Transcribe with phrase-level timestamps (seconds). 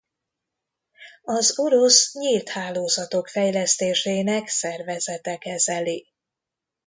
[1.23, 6.09] Az Orosz Nyílt Hálózatok Fejlesztésének Szervezete kezeli.